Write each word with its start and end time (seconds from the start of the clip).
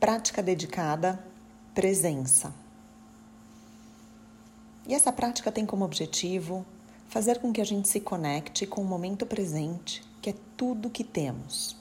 prática 0.00 0.42
dedicada 0.42 1.22
presença. 1.74 2.54
E 4.88 4.94
essa 4.94 5.12
prática 5.12 5.52
tem 5.52 5.66
como 5.66 5.84
objetivo 5.84 6.64
fazer 7.06 7.38
com 7.38 7.52
que 7.52 7.60
a 7.60 7.64
gente 7.64 7.86
se 7.86 8.00
conecte 8.00 8.66
com 8.66 8.80
o 8.80 8.84
momento 8.84 9.26
presente, 9.26 10.02
que 10.22 10.30
é 10.30 10.34
tudo 10.56 10.88
que 10.88 11.04
temos. 11.04 11.76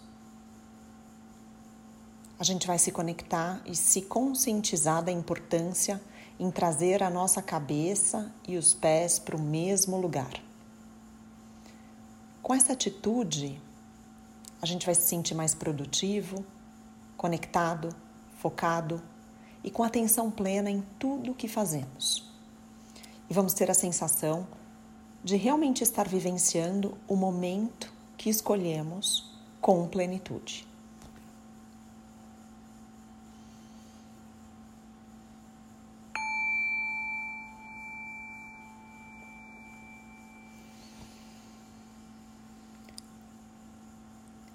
A 2.38 2.44
gente 2.44 2.68
vai 2.68 2.78
se 2.78 2.92
conectar 2.92 3.62
e 3.66 3.74
se 3.74 4.02
conscientizar 4.02 5.02
da 5.02 5.12
importância 5.12 6.02
em 6.38 6.52
trazer 6.52 7.02
a 7.02 7.10
nossa 7.10 7.42
cabeça 7.42 8.32
e 8.46 8.58
os 8.58 8.74
pés 8.74 9.18
para 9.18 9.36
o 9.36 9.42
mesmo 9.42 9.98
lugar. 9.98 10.44
Com 12.44 12.54
essa 12.54 12.74
atitude, 12.74 13.62
a 14.62 14.66
gente 14.66 14.86
vai 14.86 14.96
se 14.96 15.04
sentir 15.04 15.36
mais 15.36 15.56
produtivo, 15.56 16.46
conectado, 17.16 17.96
focado 18.40 19.02
e 19.64 19.70
com 19.70 19.84
atenção 19.84 20.32
plena 20.32 20.72
em 20.72 20.82
tudo 20.98 21.32
o 21.32 21.36
que 21.36 21.48
fazemos. 21.48 22.26
E 23.30 23.34
vamos 23.34 23.54
ter 23.54 23.70
a 23.70 23.74
sensação 23.74 24.48
de 25.24 25.36
realmente 25.36 25.84
estar 25.84 26.08
vivenciando 26.08 26.98
o 27.08 27.16
momento 27.16 27.94
que 28.18 28.30
escolhemos 28.30 29.30
com 29.60 29.86
plenitude. 29.88 30.66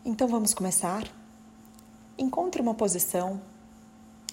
Então 0.06 0.26
vamos 0.26 0.54
começar? 0.54 1.04
Encontre 2.16 2.62
uma 2.62 2.74
posição 2.74 3.40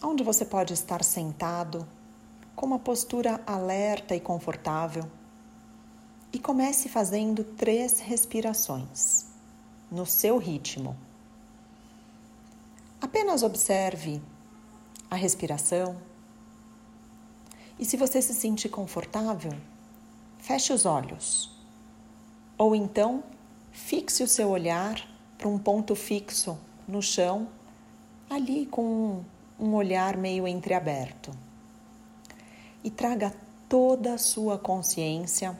onde 0.03 0.23
você 0.23 0.43
pode 0.43 0.73
estar 0.73 1.03
sentado, 1.03 1.87
com 2.55 2.65
uma 2.65 2.79
postura 2.79 3.41
alerta 3.45 4.15
e 4.15 4.19
confortável, 4.19 5.03
e 6.33 6.39
comece 6.39 6.89
fazendo 6.89 7.43
três 7.43 7.99
respirações, 7.99 9.25
no 9.91 10.05
seu 10.05 10.37
ritmo. 10.37 10.95
Apenas 12.99 13.43
observe 13.43 14.21
a 15.09 15.15
respiração 15.15 15.97
e, 17.77 17.85
se 17.85 17.97
você 17.97 18.21
se 18.21 18.33
sentir 18.33 18.69
confortável, 18.69 19.53
feche 20.37 20.71
os 20.71 20.85
olhos. 20.85 21.51
Ou 22.57 22.75
então, 22.75 23.23
fixe 23.71 24.23
o 24.23 24.27
seu 24.27 24.49
olhar 24.49 25.05
para 25.37 25.47
um 25.47 25.57
ponto 25.57 25.95
fixo 25.95 26.57
no 26.87 27.01
chão, 27.01 27.47
ali 28.29 28.65
com 28.67 29.23
um 29.61 29.75
olhar 29.75 30.17
meio 30.17 30.47
entreaberto. 30.47 31.31
E 32.83 32.89
traga 32.89 33.31
toda 33.69 34.15
a 34.15 34.17
sua 34.17 34.57
consciência 34.57 35.55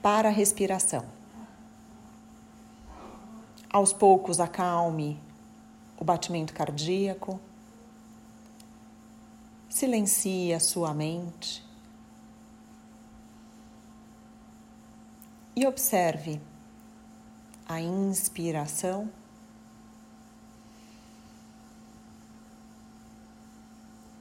para 0.00 0.28
a 0.28 0.32
respiração. 0.32 1.04
Aos 3.68 3.92
poucos, 3.92 4.38
acalme 4.38 5.20
o 5.98 6.04
batimento 6.04 6.54
cardíaco, 6.54 7.40
silencie 9.68 10.54
a 10.54 10.60
sua 10.60 10.94
mente 10.94 11.64
e 15.56 15.66
observe 15.66 16.40
a 17.68 17.80
inspiração. 17.80 19.10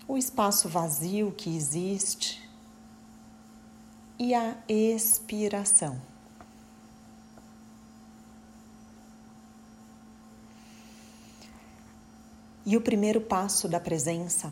O 0.07 0.17
espaço 0.17 0.67
vazio 0.67 1.31
que 1.31 1.55
existe 1.55 2.41
e 4.19 4.33
a 4.33 4.55
expiração. 4.67 5.99
E 12.65 12.77
o 12.77 12.81
primeiro 12.81 13.19
passo 13.19 13.67
da 13.67 13.79
presença 13.79 14.51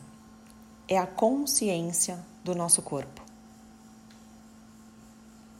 é 0.87 0.97
a 0.97 1.07
consciência 1.07 2.19
do 2.43 2.53
nosso 2.53 2.81
corpo. 2.81 3.21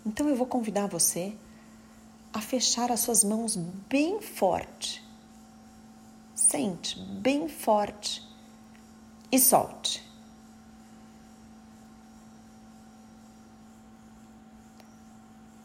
Então 0.06 0.28
eu 0.28 0.36
vou 0.36 0.48
convidar 0.48 0.88
você 0.88 1.34
a 2.34 2.42
fechar 2.42 2.92
as 2.92 3.02
suas 3.02 3.24
mãos 3.24 3.56
bem 3.56 4.22
forte. 4.22 5.04
Sente 6.34 7.00
bem 7.00 7.48
forte 7.48 8.31
e 9.32 9.40
solte. 9.40 10.04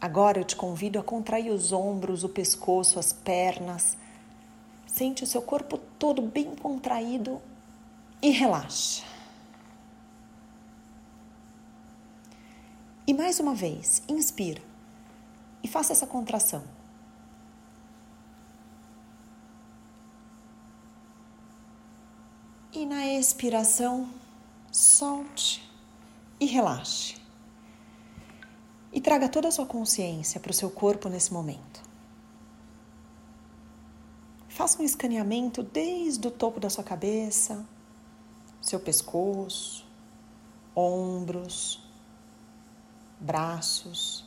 Agora 0.01 0.39
eu 0.39 0.45
te 0.45 0.55
convido 0.55 1.01
a 1.01 1.03
contrair 1.03 1.51
os 1.51 1.73
ombros, 1.73 2.23
o 2.23 2.29
pescoço, 2.29 2.99
as 2.99 3.13
pernas. 3.13 3.97
Sente 4.87 5.25
o 5.25 5.27
seu 5.27 5.43
corpo 5.43 5.79
todo 5.99 6.23
bem 6.23 6.55
contraído 6.55 7.43
e 8.23 8.31
relaxa. 8.31 9.03
E 13.05 13.13
mais 13.13 13.41
uma 13.41 13.55
vez, 13.55 14.01
inspira 14.09 14.63
e 15.61 15.67
faça 15.67 15.93
essa 15.93 16.07
contração. 16.07 16.63
E 22.73 22.86
na 22.97 23.07
expiração, 23.07 24.09
solte 24.73 25.63
e 26.41 26.47
relaxe. 26.47 27.17
E 28.91 29.03
traga 29.03 29.29
toda 29.29 29.49
a 29.49 29.51
sua 29.51 29.67
consciência 29.67 30.41
para 30.41 30.51
o 30.51 30.55
seu 30.55 30.71
corpo 30.71 31.07
nesse 31.11 31.31
momento. 31.31 31.83
Faça 34.49 34.81
um 34.81 34.85
escaneamento 34.85 35.63
desde 35.63 36.27
o 36.27 36.31
topo 36.31 36.59
da 36.59 36.71
sua 36.71 36.83
cabeça, 36.83 37.67
seu 38.63 38.81
pescoço, 38.81 39.87
ombros, 40.75 41.87
braços, 43.21 44.25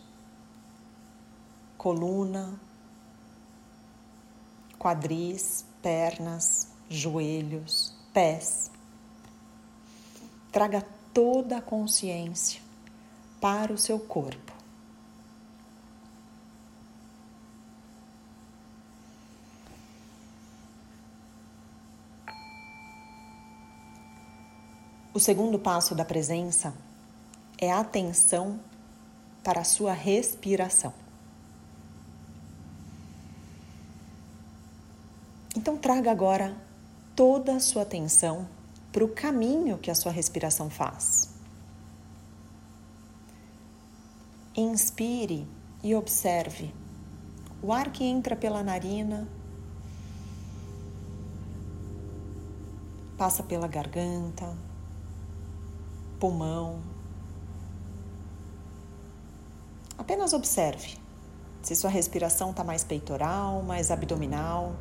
coluna, 1.76 2.54
quadris, 4.78 5.66
pernas, 5.82 6.68
joelhos, 6.88 7.98
pés. 8.14 8.72
Traga 10.52 10.86
toda 11.14 11.58
a 11.58 11.62
consciência 11.62 12.62
para 13.40 13.74
o 13.74 13.78
seu 13.78 14.00
corpo. 14.00 14.54
O 25.14 25.20
segundo 25.20 25.60
passo 25.60 25.94
da 25.94 26.06
presença 26.06 26.74
é 27.58 27.72
a 27.72 27.80
atenção 27.80 28.60
para 29.44 29.62
a 29.62 29.66
sua 29.66 29.92
respiração. 29.92 30.94
Então, 35.56 35.76
traga 35.76 36.10
agora 36.10 36.56
toda 37.20 37.58
a 37.58 37.60
sua 37.60 37.82
atenção 37.82 38.48
para 38.94 39.04
o 39.04 39.10
caminho 39.10 39.78
que 39.78 39.92
a 39.92 39.94
sua 39.94 40.10
respiração 40.10 40.70
faz. 40.70 41.30
Inspire 44.56 45.46
e 45.84 45.94
observe 45.94 46.74
o 47.62 47.74
ar 47.74 47.92
que 47.92 48.06
entra 48.06 48.38
pela 48.38 48.64
narina, 48.64 49.28
passa 53.18 53.44
pela 53.44 53.68
garganta, 53.68 54.56
pulmão. 56.22 56.80
Apenas 59.98 60.32
observe 60.32 60.98
se 61.62 61.76
sua 61.76 61.90
respiração 61.90 62.52
está 62.52 62.64
mais 62.64 62.86
peitoral, 62.86 63.62
mais 63.62 63.92
abdominal. 63.92 64.74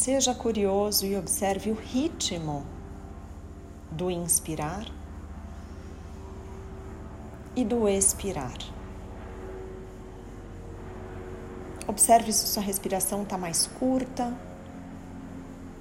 Seja 0.00 0.34
curioso 0.34 1.04
e 1.04 1.14
observe 1.14 1.70
o 1.70 1.74
ritmo 1.74 2.64
do 3.90 4.10
inspirar 4.10 4.86
e 7.54 7.62
do 7.62 7.86
expirar. 7.86 8.56
Observe 11.86 12.32
se 12.32 12.46
sua 12.46 12.62
respiração 12.62 13.24
está 13.24 13.36
mais 13.36 13.66
curta 13.66 14.34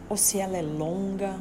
ou 0.09 0.17
se 0.17 0.37
ela 0.37 0.57
é 0.57 0.61
longa. 0.61 1.39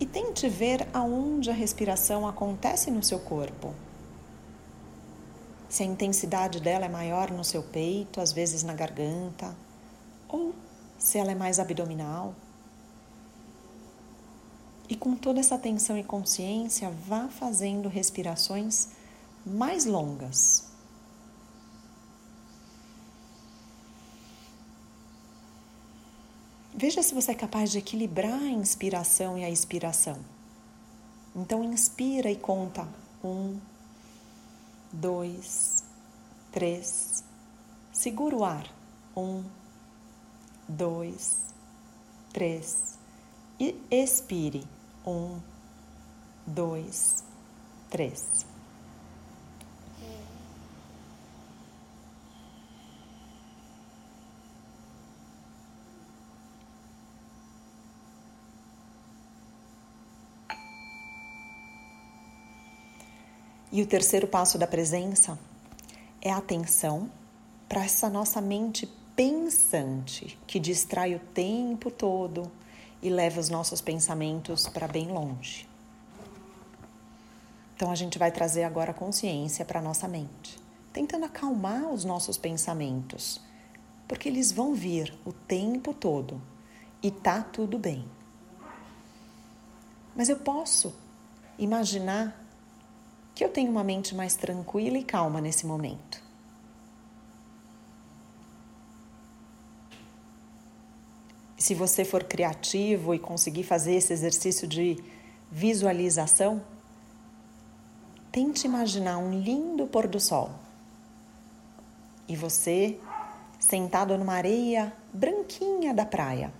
E 0.00 0.04
tente 0.04 0.48
ver 0.48 0.88
aonde 0.92 1.50
a 1.50 1.54
respiração 1.54 2.26
acontece 2.26 2.90
no 2.90 3.00
seu 3.00 3.20
corpo. 3.20 3.72
Se 5.70 5.84
a 5.84 5.86
intensidade 5.86 6.60
dela 6.60 6.84
é 6.84 6.88
maior 6.88 7.30
no 7.30 7.44
seu 7.44 7.62
peito, 7.62 8.20
às 8.20 8.32
vezes 8.32 8.64
na 8.64 8.74
garganta, 8.74 9.56
ou 10.28 10.52
se 10.98 11.16
ela 11.16 11.30
é 11.30 11.34
mais 11.34 11.60
abdominal. 11.60 12.34
E 14.88 14.96
com 14.96 15.14
toda 15.14 15.38
essa 15.38 15.54
atenção 15.54 15.96
e 15.96 16.02
consciência, 16.02 16.90
vá 17.06 17.28
fazendo 17.28 17.88
respirações 17.88 18.88
mais 19.46 19.84
longas. 19.84 20.68
Veja 26.74 27.00
se 27.00 27.14
você 27.14 27.30
é 27.30 27.34
capaz 27.34 27.70
de 27.70 27.78
equilibrar 27.78 28.42
a 28.42 28.50
inspiração 28.50 29.38
e 29.38 29.44
a 29.44 29.50
expiração. 29.50 30.18
Então, 31.36 31.62
inspira 31.62 32.28
e 32.28 32.36
conta. 32.36 32.88
Um, 33.22 33.60
dois, 35.00 35.82
três. 36.52 37.24
Segura 37.92 38.36
o 38.36 38.44
ar. 38.44 38.66
Um, 39.16 39.42
dois, 40.68 41.40
três. 42.32 42.98
E 43.58 43.80
expire. 43.90 44.66
Um, 45.06 45.40
dois, 46.46 47.24
três. 47.88 48.44
E 63.72 63.82
o 63.82 63.86
terceiro 63.86 64.26
passo 64.26 64.58
da 64.58 64.66
presença 64.66 65.38
é 66.20 66.30
a 66.32 66.38
atenção 66.38 67.08
para 67.68 67.84
essa 67.84 68.10
nossa 68.10 68.40
mente 68.40 68.86
pensante 69.14 70.38
que 70.46 70.58
distrai 70.58 71.14
o 71.14 71.20
tempo 71.20 71.90
todo 71.90 72.50
e 73.00 73.08
leva 73.08 73.38
os 73.38 73.48
nossos 73.48 73.80
pensamentos 73.80 74.66
para 74.66 74.88
bem 74.88 75.08
longe. 75.08 75.68
Então 77.76 77.90
a 77.90 77.94
gente 77.94 78.18
vai 78.18 78.32
trazer 78.32 78.64
agora 78.64 78.92
consciência 78.92 79.64
para 79.64 79.78
a 79.78 79.82
nossa 79.82 80.08
mente, 80.08 80.58
tentando 80.92 81.24
acalmar 81.24 81.90
os 81.90 82.04
nossos 82.04 82.36
pensamentos, 82.36 83.40
porque 84.08 84.28
eles 84.28 84.50
vão 84.50 84.74
vir 84.74 85.16
o 85.24 85.32
tempo 85.32 85.94
todo 85.94 86.42
e 87.02 87.10
tá 87.10 87.42
tudo 87.42 87.78
bem. 87.78 88.04
Mas 90.16 90.28
eu 90.28 90.36
posso 90.36 90.92
imaginar 91.58 92.39
que 93.40 93.44
eu 93.46 93.48
tenho 93.48 93.70
uma 93.70 93.82
mente 93.82 94.14
mais 94.14 94.36
tranquila 94.36 94.98
e 94.98 95.02
calma 95.02 95.40
nesse 95.40 95.64
momento. 95.64 96.22
Se 101.56 101.74
você 101.74 102.04
for 102.04 102.22
criativo 102.22 103.14
e 103.14 103.18
conseguir 103.18 103.62
fazer 103.62 103.94
esse 103.94 104.12
exercício 104.12 104.68
de 104.68 105.02
visualização, 105.50 106.62
tente 108.30 108.66
imaginar 108.66 109.16
um 109.16 109.40
lindo 109.40 109.86
pôr 109.86 110.06
do 110.06 110.20
sol. 110.20 110.50
E 112.28 112.36
você 112.36 113.00
sentado 113.58 114.18
numa 114.18 114.34
areia 114.34 114.92
branquinha 115.14 115.94
da 115.94 116.04
praia. 116.04 116.52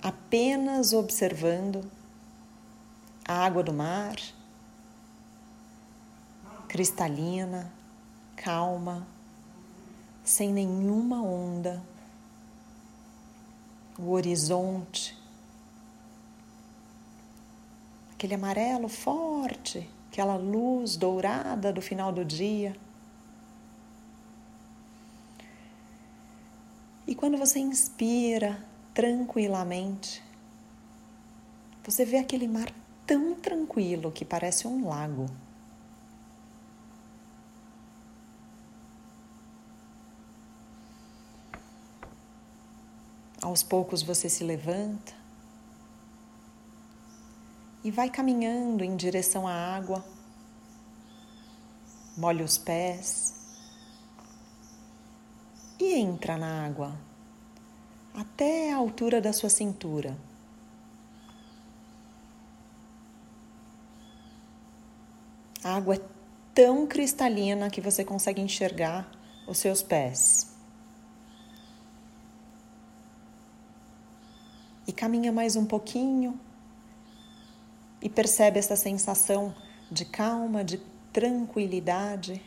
Apenas 0.00 0.92
observando 0.92 1.95
a 3.26 3.44
água 3.44 3.62
do 3.62 3.72
mar, 3.72 4.16
cristalina, 6.68 7.72
calma, 8.36 9.04
sem 10.22 10.52
nenhuma 10.52 11.20
onda, 11.20 11.82
o 13.98 14.12
horizonte, 14.12 15.18
aquele 18.12 18.34
amarelo 18.34 18.88
forte, 18.88 19.90
aquela 20.08 20.36
luz 20.36 20.96
dourada 20.96 21.72
do 21.72 21.82
final 21.82 22.12
do 22.12 22.24
dia. 22.24 22.76
E 27.08 27.14
quando 27.14 27.36
você 27.36 27.58
inspira 27.58 28.64
tranquilamente, 28.94 30.22
você 31.84 32.04
vê 32.04 32.18
aquele 32.18 32.46
mar 32.46 32.72
tão 33.06 33.34
tranquilo 33.34 34.10
que 34.10 34.24
parece 34.24 34.66
um 34.66 34.88
lago. 34.88 35.26
Aos 43.40 43.62
poucos 43.62 44.02
você 44.02 44.28
se 44.28 44.42
levanta 44.42 45.14
e 47.84 47.90
vai 47.90 48.10
caminhando 48.10 48.82
em 48.82 48.96
direção 48.96 49.46
à 49.46 49.52
água. 49.52 50.04
Molha 52.16 52.44
os 52.44 52.58
pés 52.58 53.34
e 55.78 55.94
entra 55.94 56.36
na 56.36 56.66
água 56.66 56.98
até 58.12 58.72
a 58.72 58.76
altura 58.76 59.20
da 59.20 59.32
sua 59.32 59.50
cintura. 59.50 60.16
A 65.66 65.74
água 65.74 65.96
é 65.96 66.00
tão 66.54 66.86
cristalina 66.86 67.68
que 67.68 67.80
você 67.80 68.04
consegue 68.04 68.40
enxergar 68.40 69.10
os 69.48 69.58
seus 69.58 69.82
pés. 69.82 70.54
E 74.86 74.92
caminha 74.92 75.32
mais 75.32 75.56
um 75.56 75.66
pouquinho 75.66 76.38
e 78.00 78.08
percebe 78.08 78.60
essa 78.60 78.76
sensação 78.76 79.52
de 79.90 80.04
calma, 80.04 80.62
de 80.62 80.78
tranquilidade. 81.12 82.40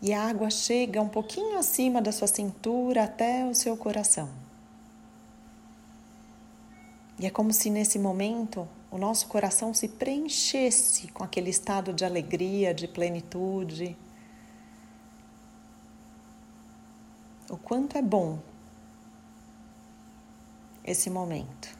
E 0.00 0.10
a 0.14 0.26
água 0.26 0.48
chega 0.48 1.02
um 1.02 1.08
pouquinho 1.10 1.58
acima 1.58 2.00
da 2.00 2.12
sua 2.12 2.28
cintura 2.28 3.04
até 3.04 3.44
o 3.44 3.54
seu 3.54 3.76
coração. 3.76 4.49
E 7.20 7.26
é 7.26 7.30
como 7.30 7.52
se 7.52 7.68
nesse 7.68 7.98
momento 7.98 8.66
o 8.90 8.96
nosso 8.96 9.26
coração 9.28 9.74
se 9.74 9.86
preenchesse 9.88 11.08
com 11.08 11.22
aquele 11.22 11.50
estado 11.50 11.92
de 11.92 12.02
alegria, 12.02 12.72
de 12.72 12.88
plenitude. 12.88 13.94
O 17.50 17.58
quanto 17.58 17.98
é 17.98 18.00
bom 18.00 18.38
esse 20.82 21.10
momento. 21.10 21.79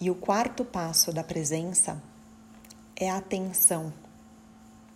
E 0.00 0.10
o 0.10 0.14
quarto 0.14 0.64
passo 0.64 1.12
da 1.12 1.22
presença 1.22 2.02
é 2.96 3.10
a 3.10 3.18
atenção, 3.18 3.92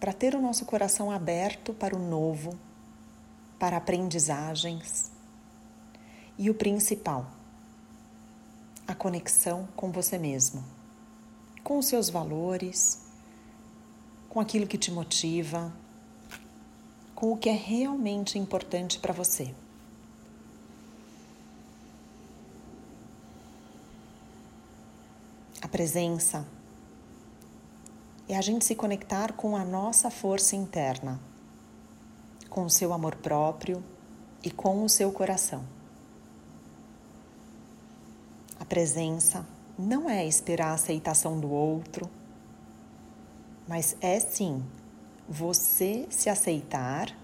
para 0.00 0.14
ter 0.14 0.34
o 0.34 0.40
nosso 0.40 0.64
coração 0.64 1.10
aberto 1.10 1.74
para 1.74 1.94
o 1.94 1.98
novo, 1.98 2.58
para 3.58 3.76
aprendizagens. 3.76 5.12
E 6.38 6.48
o 6.48 6.54
principal, 6.54 7.26
a 8.88 8.94
conexão 8.94 9.68
com 9.76 9.92
você 9.92 10.16
mesmo, 10.16 10.64
com 11.62 11.76
os 11.76 11.84
seus 11.84 12.08
valores, 12.08 13.02
com 14.30 14.40
aquilo 14.40 14.66
que 14.66 14.78
te 14.78 14.90
motiva, 14.90 15.70
com 17.14 17.30
o 17.30 17.36
que 17.36 17.50
é 17.50 17.54
realmente 17.54 18.38
importante 18.38 18.98
para 18.98 19.12
você. 19.12 19.54
A 25.64 25.68
presença 25.68 26.46
é 28.28 28.36
a 28.36 28.42
gente 28.42 28.66
se 28.66 28.74
conectar 28.74 29.32
com 29.32 29.56
a 29.56 29.64
nossa 29.64 30.10
força 30.10 30.54
interna, 30.54 31.18
com 32.50 32.66
o 32.66 32.70
seu 32.70 32.92
amor 32.92 33.16
próprio 33.16 33.82
e 34.42 34.50
com 34.50 34.84
o 34.84 34.90
seu 34.90 35.10
coração. 35.10 35.64
A 38.60 38.64
presença 38.66 39.46
não 39.78 40.08
é 40.08 40.26
esperar 40.26 40.72
a 40.72 40.74
aceitação 40.74 41.40
do 41.40 41.50
outro, 41.50 42.10
mas 43.66 43.96
é 44.02 44.20
sim 44.20 44.62
você 45.26 46.06
se 46.10 46.28
aceitar 46.28 47.16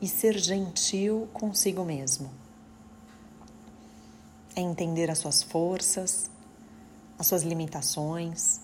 e 0.00 0.08
ser 0.08 0.36
gentil 0.36 1.28
consigo 1.32 1.84
mesmo. 1.84 2.32
é 4.56 4.60
entender 4.60 5.08
as 5.08 5.18
suas 5.18 5.40
forças, 5.40 6.30
as 7.18 7.26
suas 7.26 7.42
limitações 7.42 8.60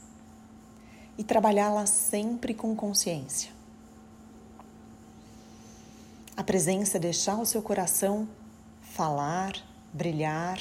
e 1.16 1.24
trabalhá-las 1.24 1.90
sempre 1.90 2.54
com 2.54 2.74
consciência. 2.74 3.50
A 6.36 6.42
presença 6.42 6.96
é 6.96 7.00
deixar 7.00 7.36
o 7.38 7.46
seu 7.46 7.62
coração 7.62 8.28
falar, 8.80 9.52
brilhar. 9.92 10.58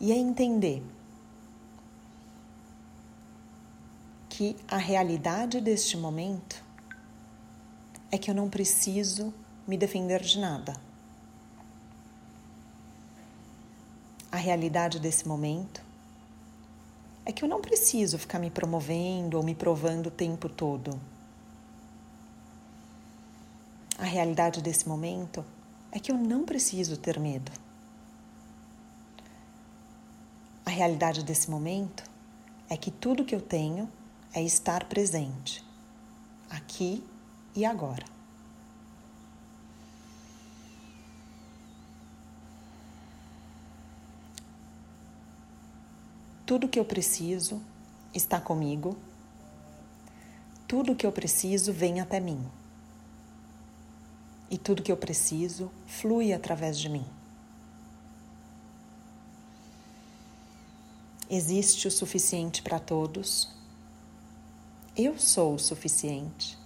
E 0.00 0.12
é 0.12 0.16
entender 0.16 0.82
que 4.28 4.56
a 4.68 4.76
realidade 4.76 5.60
deste 5.60 5.96
momento 5.96 6.62
é 8.10 8.18
que 8.18 8.30
eu 8.30 8.34
não 8.34 8.50
preciso 8.50 9.32
me 9.66 9.76
defender 9.76 10.22
de 10.22 10.38
nada. 10.38 10.85
A 14.36 14.38
realidade 14.38 15.00
desse 15.00 15.26
momento 15.26 15.80
é 17.24 17.32
que 17.32 17.42
eu 17.42 17.48
não 17.48 17.62
preciso 17.62 18.18
ficar 18.18 18.38
me 18.38 18.50
promovendo 18.50 19.38
ou 19.38 19.42
me 19.42 19.54
provando 19.54 20.08
o 20.08 20.10
tempo 20.10 20.46
todo. 20.46 21.00
A 23.96 24.04
realidade 24.04 24.60
desse 24.60 24.86
momento 24.86 25.42
é 25.90 25.98
que 25.98 26.12
eu 26.12 26.18
não 26.18 26.44
preciso 26.44 26.98
ter 26.98 27.18
medo. 27.18 27.50
A 30.66 30.70
realidade 30.70 31.24
desse 31.24 31.50
momento 31.50 32.04
é 32.68 32.76
que 32.76 32.90
tudo 32.90 33.24
que 33.24 33.34
eu 33.34 33.40
tenho 33.40 33.90
é 34.34 34.42
estar 34.42 34.84
presente, 34.84 35.64
aqui 36.50 37.02
e 37.54 37.64
agora. 37.64 38.15
Tudo 46.46 46.68
que 46.68 46.78
eu 46.78 46.84
preciso 46.84 47.60
está 48.14 48.40
comigo, 48.40 48.96
tudo 50.68 50.94
que 50.94 51.04
eu 51.04 51.10
preciso 51.10 51.72
vem 51.72 52.00
até 52.00 52.20
mim 52.20 52.40
e 54.48 54.56
tudo 54.56 54.82
que 54.82 54.92
eu 54.92 54.96
preciso 54.96 55.70
flui 55.88 56.32
através 56.32 56.78
de 56.78 56.88
mim. 56.88 57.04
Existe 61.28 61.88
o 61.88 61.90
suficiente 61.90 62.62
para 62.62 62.78
todos. 62.78 63.52
Eu 64.96 65.18
sou 65.18 65.54
o 65.54 65.58
suficiente 65.58 66.56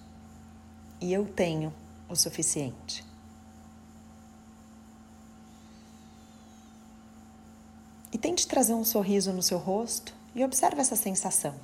e 1.01 1.11
eu 1.11 1.25
tenho 1.25 1.73
o 2.07 2.15
suficiente. 2.15 3.10
Tente 8.21 8.47
trazer 8.47 8.75
um 8.75 8.85
sorriso 8.85 9.33
no 9.33 9.43
seu 9.43 9.59
rosto 9.59 10.15
e 10.35 10.45
observe 10.45 10.81
essa 10.81 10.95
sensação. 10.95 11.55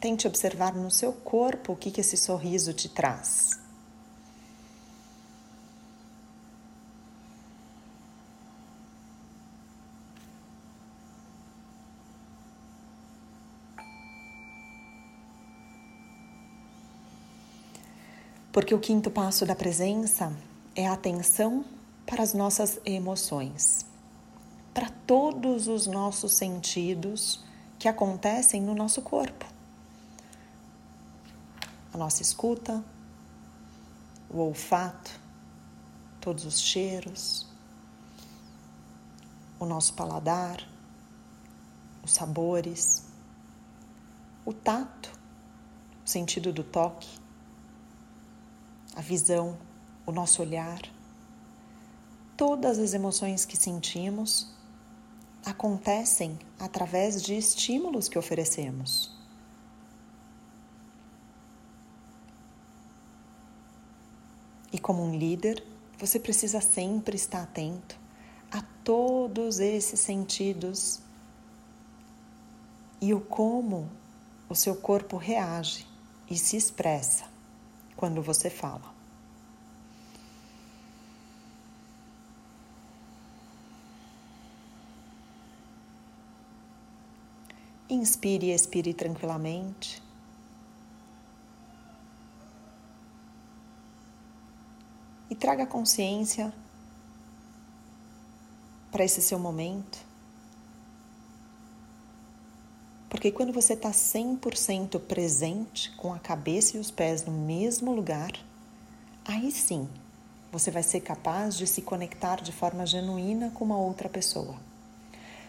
Tente 0.00 0.26
observar 0.26 0.74
no 0.74 0.90
seu 0.90 1.12
corpo 1.12 1.74
o 1.74 1.76
que, 1.76 1.90
que 1.90 2.00
esse 2.00 2.16
sorriso 2.16 2.72
te 2.72 2.88
traz. 2.88 3.69
Porque 18.52 18.74
o 18.74 18.80
quinto 18.80 19.10
passo 19.10 19.46
da 19.46 19.54
presença 19.54 20.32
é 20.74 20.88
a 20.88 20.94
atenção 20.94 21.64
para 22.04 22.22
as 22.22 22.34
nossas 22.34 22.80
emoções, 22.84 23.86
para 24.74 24.90
todos 25.06 25.68
os 25.68 25.86
nossos 25.86 26.32
sentidos 26.32 27.44
que 27.78 27.86
acontecem 27.86 28.60
no 28.60 28.74
nosso 28.74 29.02
corpo. 29.02 29.46
A 31.92 31.98
nossa 31.98 32.22
escuta, 32.22 32.82
o 34.28 34.38
olfato, 34.38 35.12
todos 36.20 36.44
os 36.44 36.60
cheiros, 36.60 37.46
o 39.60 39.64
nosso 39.64 39.94
paladar, 39.94 40.66
os 42.02 42.12
sabores, 42.12 43.04
o 44.44 44.52
tato, 44.52 45.12
o 46.04 46.08
sentido 46.08 46.52
do 46.52 46.64
toque, 46.64 47.19
a 48.94 49.00
visão, 49.00 49.56
o 50.04 50.12
nosso 50.12 50.42
olhar. 50.42 50.80
Todas 52.36 52.78
as 52.78 52.94
emoções 52.94 53.44
que 53.44 53.56
sentimos 53.56 54.52
acontecem 55.44 56.38
através 56.58 57.22
de 57.22 57.36
estímulos 57.36 58.08
que 58.08 58.18
oferecemos. 58.18 59.14
E 64.72 64.78
como 64.78 65.02
um 65.02 65.16
líder, 65.16 65.64
você 65.98 66.18
precisa 66.18 66.60
sempre 66.60 67.16
estar 67.16 67.42
atento 67.42 67.98
a 68.50 68.62
todos 68.84 69.58
esses 69.58 70.00
sentidos 70.00 71.00
e 73.00 73.12
o 73.12 73.20
como 73.20 73.90
o 74.48 74.54
seu 74.54 74.76
corpo 74.76 75.16
reage 75.16 75.86
e 76.28 76.36
se 76.36 76.56
expressa 76.56 77.24
quando 78.00 78.22
você 78.22 78.48
fala. 78.48 78.94
Inspire 87.90 88.46
e 88.46 88.54
expire 88.54 88.94
tranquilamente. 88.94 90.02
e 95.28 95.34
traga 95.36 95.64
consciência 95.64 96.52
para 98.90 99.04
esse 99.04 99.22
seu 99.22 99.38
momento. 99.38 100.09
Porque 103.10 103.32
quando 103.32 103.52
você 103.52 103.72
está 103.72 103.90
100% 103.90 105.00
presente, 105.00 105.90
com 105.96 106.14
a 106.14 106.18
cabeça 106.20 106.76
e 106.76 106.80
os 106.80 106.92
pés 106.92 107.24
no 107.24 107.32
mesmo 107.32 107.92
lugar, 107.92 108.30
aí 109.24 109.50
sim 109.50 109.88
você 110.52 110.70
vai 110.70 110.84
ser 110.84 111.00
capaz 111.00 111.56
de 111.56 111.66
se 111.66 111.82
conectar 111.82 112.40
de 112.40 112.52
forma 112.52 112.86
genuína 112.86 113.50
com 113.50 113.64
uma 113.64 113.76
outra 113.76 114.08
pessoa. 114.08 114.54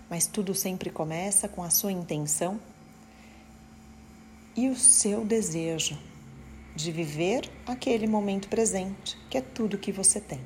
Mas 0.10 0.26
tudo 0.26 0.56
sempre 0.56 0.90
começa 0.90 1.48
com 1.48 1.64
a 1.64 1.70
sua 1.70 1.92
intenção 1.92 2.60
e 4.56 4.68
o 4.68 4.76
seu 4.76 5.24
desejo 5.24 5.98
de 6.76 6.92
viver 6.92 7.50
aquele 7.66 8.08
momento 8.08 8.50
presente, 8.50 9.18
que 9.30 9.38
é 9.38 9.42
tudo 9.42 9.78
que 9.78 9.92
você 9.92 10.20
tem. 10.20 10.42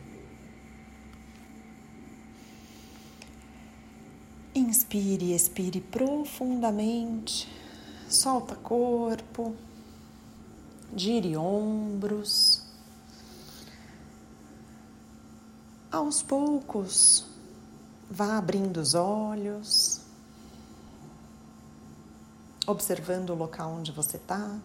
Inspire 4.76 5.32
expire 5.34 5.80
profundamente, 5.80 7.48
solta 8.10 8.58
corpo, 8.58 9.56
gire 10.94 11.38
ombros. 11.38 12.62
Aos 15.90 16.22
poucos, 16.22 17.26
vá 18.12 18.38
abrindo 18.38 18.82
os 18.82 18.96
olhos, 18.96 20.02
observando 22.68 23.30
o 23.30 23.36
local 23.36 23.72
onde 23.72 23.94
você 23.94 24.18
está. 24.18 24.60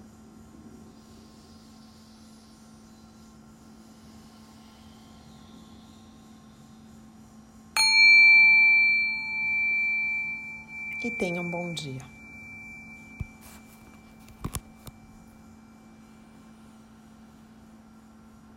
E 11.03 11.11
tenha 11.11 11.41
um 11.41 11.49
bom 11.49 11.73
dia. 11.73 12.20